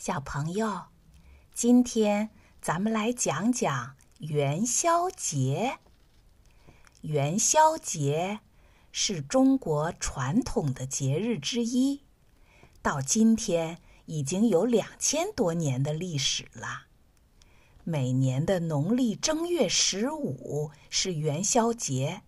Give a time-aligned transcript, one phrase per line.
[0.00, 0.84] 小朋友，
[1.52, 2.30] 今天
[2.62, 5.76] 咱们来讲讲元宵节。
[7.02, 8.40] 元宵节
[8.90, 12.00] 是中国传统的节日之一，
[12.80, 13.76] 到今天
[14.06, 16.86] 已经有两千多年的历史了。
[17.84, 22.22] 每年的农历正月十五是元宵节。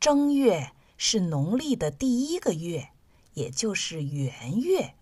[0.00, 2.88] 正月是农历的第一个月，
[3.34, 4.94] 也就是元月。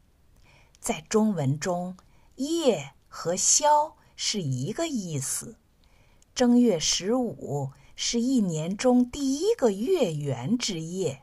[0.83, 1.97] 在中文中
[2.35, 5.57] ，“夜”和“宵”是一个意思。
[6.35, 11.23] 正月十五是一年中第一个月圆之夜，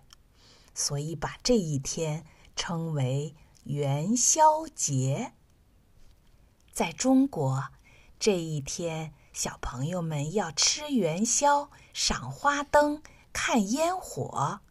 [0.73, 3.35] 所以把这一天称为
[3.65, 5.33] 元宵节。
[6.71, 7.65] 在中国，
[8.17, 14.61] 这一天小朋友们要吃元宵、赏花灯、看烟火，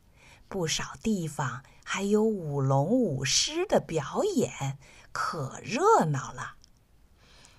[0.48, 1.62] 不少地方。
[1.90, 4.78] 还有舞龙舞狮的表演，
[5.10, 6.56] 可热闹了。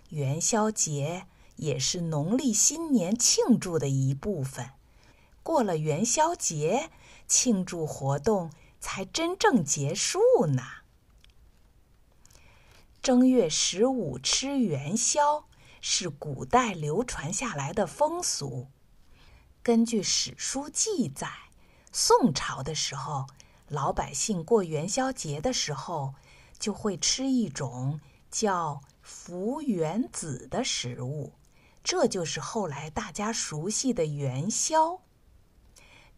[0.09, 4.69] 元宵节也是农历新年庆祝的一部分。
[5.41, 6.91] 过了元宵节，
[7.27, 10.61] 庆祝活动才真正结束呢。
[13.01, 15.45] 正月十五吃元宵
[15.81, 18.67] 是古代流传下来的风俗。
[19.63, 21.31] 根据史书记载，
[21.91, 23.25] 宋朝的时候。
[23.69, 26.15] 老百姓过元宵节的时候，
[26.57, 31.33] 就会吃一种叫“福元子”的食物，
[31.83, 35.01] 这就是后来大家熟悉的元宵。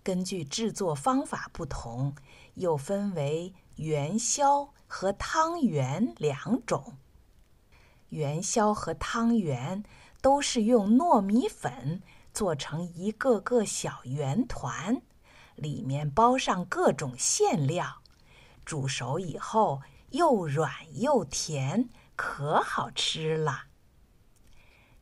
[0.02, 2.16] 根据制作方法不同，
[2.56, 6.98] 又分为元宵和汤圆两种。
[8.10, 9.84] 元宵和汤圆
[10.22, 12.02] 都是用糯米粉
[12.34, 15.02] 做成一个个小圆团。
[15.62, 18.02] 里面包上各种馅料，
[18.66, 23.66] 煮熟以后又软又甜，可好吃了。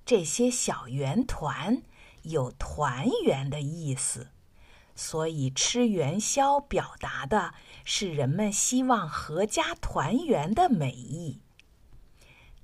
[0.06, 1.82] 这些小圆团
[2.24, 4.32] 有团圆的意思，
[4.96, 7.54] 所以吃元宵表达的
[7.86, 11.42] 是人们希望阖家团圆的美意。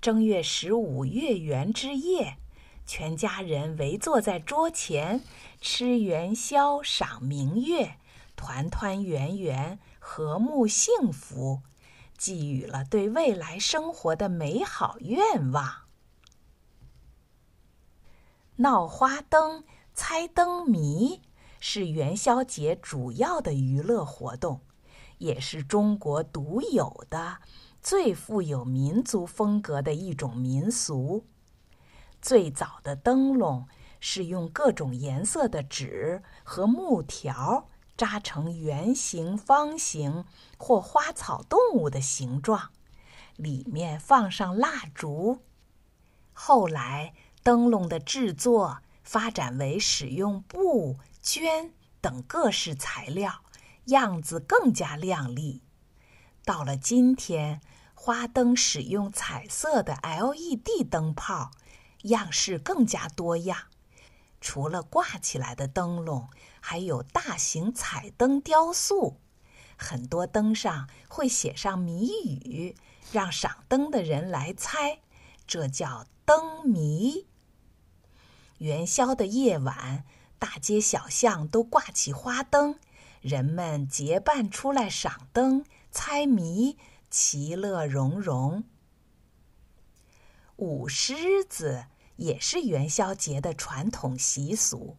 [0.01, 2.37] 正月十五月圆之夜。
[2.85, 5.23] 全家人围坐在桌前，
[5.59, 7.97] 吃元宵，赏明月，
[8.35, 11.61] 团团圆圆，和睦幸福，
[12.17, 15.85] 寄予了对未来生活的美好愿望。
[18.57, 21.21] 闹花灯、猜灯谜
[21.59, 24.61] 是元宵节主要的娱乐活动，
[25.17, 27.39] 也是中国独有的、
[27.81, 31.25] 最富有民族风格的一种民俗。
[32.25, 33.67] 最早的灯笼
[33.99, 40.25] 是用各种颜色的纸和木条扎成圆形、方形
[40.57, 42.71] 或花草动物的形状，
[43.35, 45.43] 里面放上蜡烛。
[46.33, 47.13] 后来，
[47.43, 51.69] 灯笼的制作发展为使用布、绢
[52.01, 53.43] 等各式材料，
[53.85, 55.61] 样子更加亮丽。
[56.43, 57.61] 到了今天，
[57.93, 61.51] 花灯使用彩色的 LED 灯泡。
[62.09, 63.67] 样式更加多样，
[64.41, 66.29] 除了挂起来的灯笼，
[66.59, 69.19] 还有大型彩灯雕塑。
[69.77, 72.07] 很多灯上会写上谜
[72.45, 72.75] 语，
[73.11, 74.99] 让赏灯的人来猜，
[75.47, 77.27] 这叫灯谜。
[78.59, 80.05] 元宵的夜晚，
[80.39, 82.79] 大街小巷都挂起花灯，
[83.19, 86.77] 人们结伴出来赏灯、猜谜，
[87.09, 88.63] 其乐融融。
[90.55, 91.87] 舞狮子。
[92.17, 94.97] 也是元宵节的传统习俗。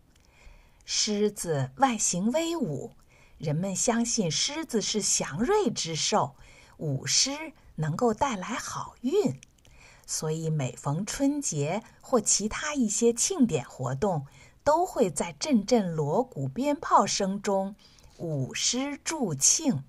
[0.84, 2.92] 狮子外形威武，
[3.38, 6.36] 人们相信狮子是祥瑞之兽，
[6.76, 9.40] 舞狮能够带来好运，
[10.06, 14.26] 所以每逢春节或其他一些庆典活动，
[14.62, 17.74] 都会在阵阵锣鼓鞭炮声中
[18.18, 19.82] 舞狮助庆，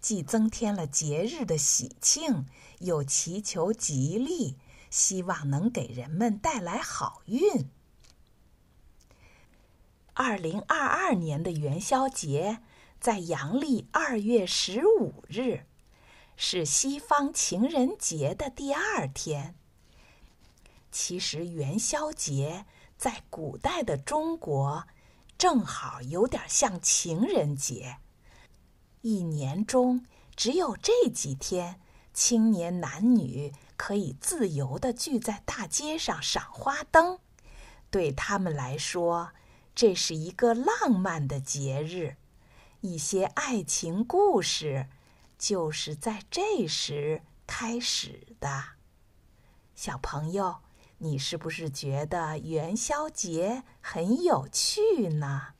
[0.00, 2.46] 既增添了节日的喜庆，
[2.78, 4.56] 又祈求吉利。
[4.90, 7.68] 希望能给人们带来好运。
[10.14, 12.58] 二零二二年的元宵节
[13.00, 15.64] 在阳历二月十五日，
[16.36, 19.54] 是西方情人节的第二天。
[20.90, 24.88] 其实元宵节在古代的中国，
[25.36, 27.98] 正好有点像情人节。
[29.02, 30.04] 一年中
[30.34, 31.80] 只有这几天，
[32.12, 33.52] 青年男女。
[33.78, 37.20] 可以自由地聚在大街上赏花灯，
[37.90, 39.30] 对他们来说，
[39.74, 42.16] 这是一个浪漫的节日。
[42.80, 44.88] 一些爱情故事，
[45.38, 48.64] 就是在这时开始的。
[49.74, 50.56] 小朋友，
[50.98, 55.54] 你是不是觉得元宵节很有趣呢？